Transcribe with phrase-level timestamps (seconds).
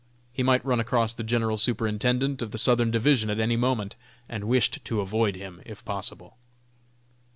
[0.33, 3.93] He might run across the General Superintendent of the Southern Division at any moment,
[4.27, 6.37] and wished to avoid him if possible.